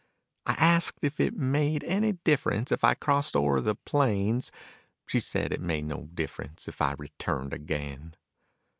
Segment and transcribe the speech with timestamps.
[0.47, 4.51] I asked if it made any difference if I crossed o'er the plains;
[5.05, 8.15] She said it made no difference if I returned again.